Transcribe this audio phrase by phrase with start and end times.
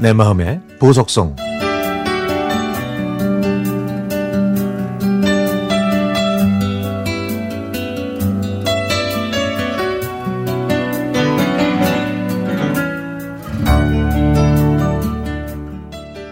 [0.00, 1.36] 내 마음의 보석성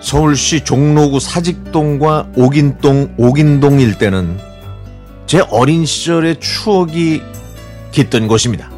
[0.00, 4.38] 서울시 종로구 사직동과 옥인동 옥인동 일대는
[5.26, 7.20] 제 어린 시절의 추억이
[7.92, 8.70] 깃든 곳입니다.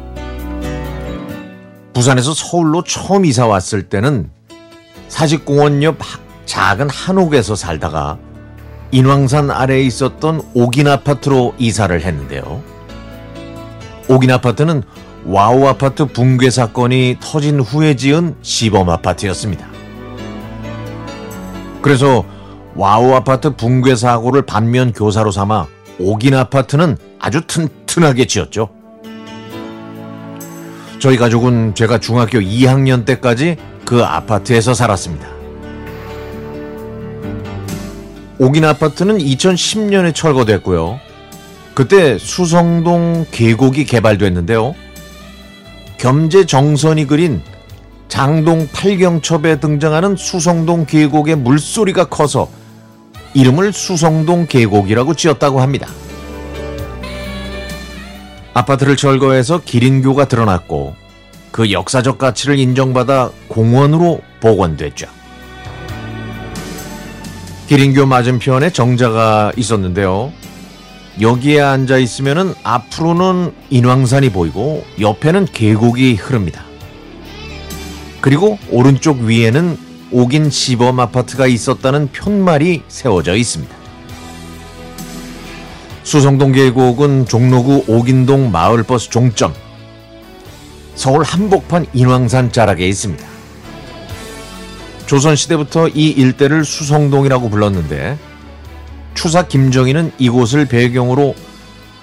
[1.93, 4.29] 부산에서 서울로 처음 이사 왔을 때는
[5.11, 5.97] 사직공원 옆
[6.45, 8.17] 작은 한옥에서 살다가
[8.91, 12.63] 인왕산 아래에 있었던 옥인 아파트로 이사를 했는데요.
[14.07, 14.83] 옥인 아파트는
[15.25, 19.67] 와우 아파트 붕괴 사건이 터진 후에 지은 시범 아파트였습니다.
[21.81, 22.23] 그래서
[22.75, 25.67] 와우 아파트 붕괴 사고를 반면 교사로 삼아
[25.99, 28.69] 옥인 아파트는 아주 튼튼하게 지었죠.
[30.99, 33.57] 저희 가족은 제가 중학교 2학년 때까지
[33.91, 35.27] 그 아파트에서 살았습니다.
[38.39, 40.97] 옥인 아파트는 2010년에 철거됐고요.
[41.73, 44.75] 그때 수성동 계곡이 개발됐는데요.
[45.97, 47.41] 겸재 정선이 그린
[48.07, 52.49] 장동 팔경첩에 등장하는 수성동 계곡의 물소리가 커서
[53.33, 55.89] 이름을 수성동 계곡이라고 지었다고 합니다.
[58.53, 60.95] 아파트를 철거해서 기린교가 드러났고
[61.51, 65.07] 그 역사적 가치를 인정받아 공원으로 복원됐죠.
[67.67, 70.33] 기린교 맞은편에 정자가 있었는데요.
[71.19, 76.63] 여기에 앉아 있으면 앞으로는 인왕산이 보이고 옆에는 계곡이 흐릅니다.
[78.21, 79.77] 그리고 오른쪽 위에는
[80.11, 83.73] 옥인 시범 아파트가 있었다는 편말이 세워져 있습니다.
[86.03, 89.53] 수성동 계곡은 종로구 옥인동 마을버스 종점,
[91.01, 93.25] 서울 한복판 인왕산 자락에 있습니다.
[95.07, 98.19] 조선시대부터 이 일대를 수성동이라고 불렀는데
[99.15, 101.33] 추사 김정희는 이곳을 배경으로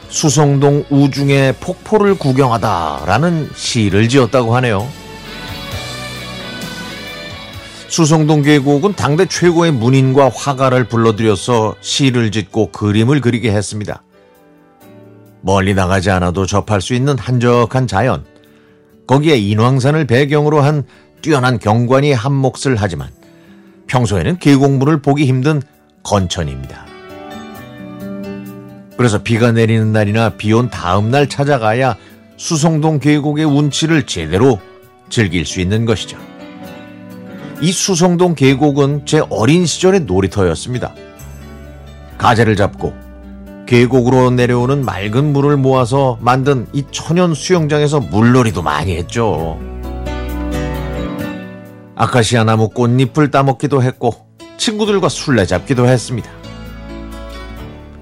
[0.09, 4.88] 수성동 우중의 폭포를 구경하다라는 시를 지었다고 하네요.
[7.86, 14.03] 수성동 계곡은 당대 최고의 문인과 화가를 불러들여서 시를 짓고 그림을 그리게 했습니다.
[15.41, 18.25] 멀리 나가지 않아도 접할 수 있는 한적한 자연,
[19.08, 20.84] 거기에 인왕산을 배경으로 한
[21.22, 23.08] 뛰어난 경관이 한 몫을 하지만
[23.88, 25.60] 평소에는 계곡물을 보기 힘든
[26.04, 26.86] 건천입니다.
[28.97, 31.97] 그래서 비가 내리는 날이나 비 온 다음 날 찾아가야
[32.36, 34.60] 수성동 계곡의 운치를 제대로
[35.08, 36.18] 즐길 수 있는 것이죠.
[37.60, 40.94] 이 수성동 계곡은 제 어린 시절의 놀이터였습니다.
[42.18, 42.94] 가재를 잡고
[43.68, 49.58] 계곡으로 내려오는 맑은 물을 모아서 만든 이 천연 수영장에서 물놀이도 많이 했죠.
[51.94, 56.30] 아카시아 나무 꽃잎을 따먹기도 했고 친구들과 술래잡기도 했습니다.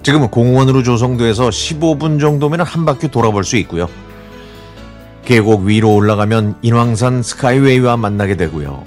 [0.05, 3.89] 지금은 공원으로 조성돼서 15분 정도면 한 바퀴 돌아볼 수 있고요.
[5.25, 8.85] 계곡 위로 올라가면 인왕산 스카이웨이와 만나게 되고요.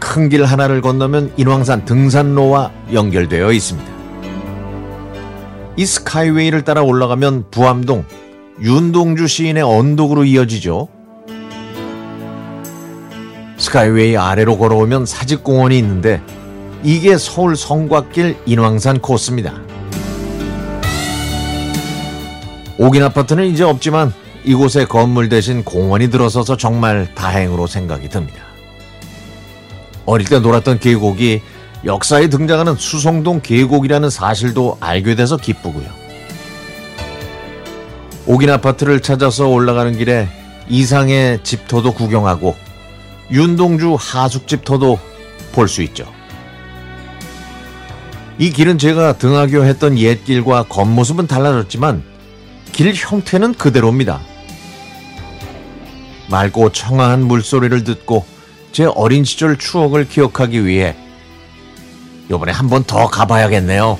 [0.00, 3.91] 큰 길 하나를 건너면 인왕산 등산로와 연결되어 있습니다.
[5.76, 8.04] 이 스카이웨이를 따라 올라가면 부암동,
[8.60, 10.88] 윤동주 시인의 언덕으로 이어지죠.
[13.56, 16.20] 스카이웨이 아래로 걸어오면 사직공원이 있는데
[16.82, 19.54] 이게 서울 성곽길 인왕산 코스입니다.
[22.78, 24.12] 옥인 아파트는 이제 없지만
[24.44, 28.42] 이곳에 건물 대신 공원이 들어서서 정말 다행으로 생각이 듭니다.
[30.04, 31.40] 어릴 때 놀았던 계곡이
[31.84, 35.86] 역사에 등장하는 수성동 계곡이라는 사실도 알게 돼서 기쁘고요.
[38.26, 40.28] 옥인 아파트를 찾아서 올라가는 길에
[40.68, 42.56] 이상의 집터도 구경하고
[43.30, 44.98] 윤동주 하숙집터도
[45.52, 46.06] 볼 수 있죠.
[48.38, 52.02] 이 길은 제가 등하교 했던 옛 길과 겉모습은 달라졌지만
[52.72, 54.20] 길 형태는 그대로입니다.
[56.30, 58.24] 맑고 청아한 물소리를 듣고
[58.70, 60.96] 제 어린 시절 추억을 기억하기 위해
[62.30, 63.98] 이번에 한 번 더 가봐야겠네요.